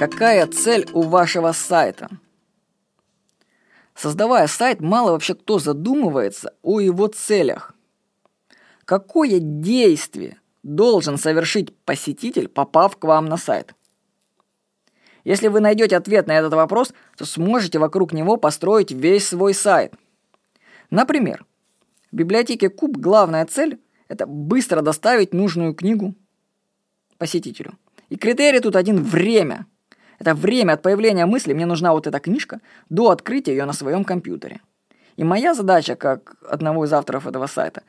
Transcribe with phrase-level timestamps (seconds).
[0.00, 2.08] Какая цель у вашего сайта?
[3.94, 7.74] Создавая сайт, мало вообще кто задумывается о его целях.
[8.86, 13.74] Какое действие должен совершить посетитель, попав к вам на сайт?
[15.24, 19.92] Если вы найдете ответ на этот вопрос, то сможете вокруг него построить весь свой сайт.
[20.88, 21.44] Например,
[22.10, 23.78] в библиотеке Куб главная цель–
[24.08, 26.14] это быстро доставить нужную книгу
[27.18, 27.74] посетителю.
[28.08, 29.66] И критерий тут один– время.
[30.20, 34.04] Это время от появления мысли «мне нужна вот эта книжка» до открытия ее на своем
[34.04, 34.60] компьютере.
[35.16, 37.82] И моя задача, как одного из авторов этого сайта,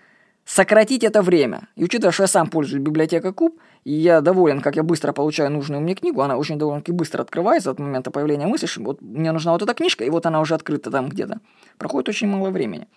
[0.45, 1.67] сократить это время.
[1.75, 5.51] И учитывая, что я сам пользуюсь библиотекой Куб, и я доволен, как я быстро получаю
[5.51, 9.33] нужную мне книгу, она очень довольно-таки быстро открывается от момента появления мысли, что вот мне
[9.33, 11.41] нужна вот эта книжка, и вот она уже открыта там где-то.
[11.77, 12.87] Проходит очень мало времени.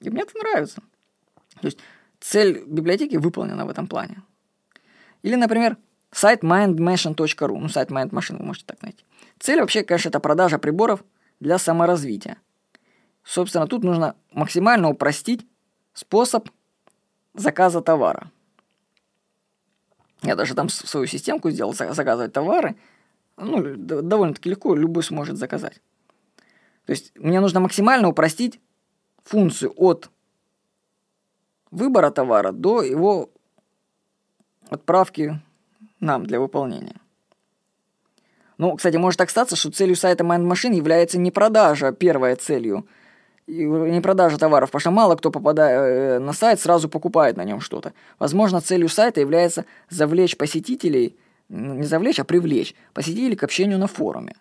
[0.00, 0.82] И мне это нравится.
[1.60, 1.78] То есть
[2.20, 4.22] цель библиотеки выполнена в этом плане.
[5.22, 5.76] Или, например,
[6.14, 7.58] Сайт mindmachine.ru.
[7.58, 9.04] Ну, сайт mindmachine вы можете так найти.
[9.40, 11.02] Цель вообще, конечно, это продажа приборов
[11.40, 12.36] для саморазвития.
[13.24, 15.44] Собственно, тут нужно максимально упростить
[15.92, 16.48] способ
[17.34, 18.30] заказа товара.
[20.22, 22.76] Я даже там свою системку сделал, заказывать товары.
[23.36, 25.82] Ну, довольно-таки легко, любой сможет заказать.
[26.86, 28.60] То есть мне нужно максимально упростить
[29.24, 30.10] функцию от
[31.72, 33.30] выбора товара до его
[34.70, 35.40] отправки
[36.00, 36.96] нам для выполнения.
[38.58, 42.86] Ну, кстати, может так статься, что целью сайта Mind Machine является не продажа первой целью,
[43.46, 47.60] не продажа товаров, потому что мало кто, попадая э, на сайт, сразу покупает на нем
[47.60, 47.92] что-то.
[48.18, 51.16] Возможно, целью сайта является завлечь посетителей,
[51.48, 54.34] не завлечь, а привлечь посетителей к общению на форуме.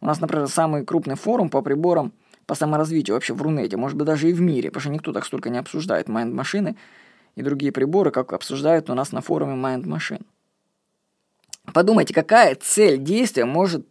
[0.00, 2.12] У нас, например, самый крупный форум по приборам
[2.46, 5.24] по саморазвитию вообще в Рунете, может быть, даже и в мире, потому что никто так
[5.24, 6.76] столько не обсуждает Mind машины
[7.36, 10.24] и другие приборы, как обсуждают у нас на форуме Machine.
[11.72, 13.86] Подумайте, какая цель действия может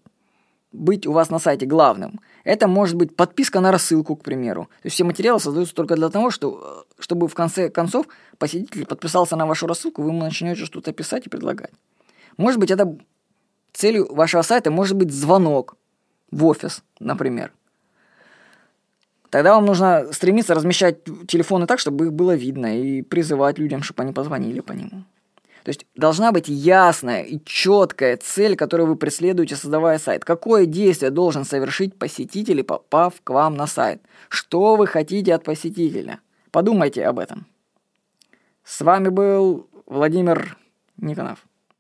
[0.72, 2.19] быть у вас на сайте главным.
[2.44, 4.66] Это может быть подписка на рассылку, к примеру.
[4.81, 8.07] То есть все материалы создаются только для того, что, чтобы в конце концов
[8.38, 11.72] посетитель подписался на вашу рассылку, вы ему начнете что-то писать и предлагать.
[12.38, 12.97] Может быть, это
[13.73, 15.75] целью вашего сайта может быть звонок
[16.31, 17.51] в офис, например.
[19.29, 24.03] Тогда вам нужно стремиться размещать телефоны так, чтобы их было видно, и призывать людям, чтобы
[24.03, 25.03] они позвонили по нему.
[25.69, 30.25] То есть должна быть ясная и четкая цель, которую вы преследуете, создавая сайт.
[30.25, 34.02] Какое действие должен совершить посетитель, попав к вам на сайт?
[34.30, 36.22] Что вы хотите от посетителя?
[36.50, 37.46] Подумайте об этом.
[38.63, 40.57] С вами был Владимир
[40.97, 41.46] Никонов.